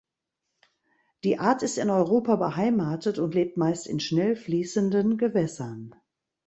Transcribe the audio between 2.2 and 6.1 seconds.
beheimatet und lebt meist in schnell fließenden Gewässern.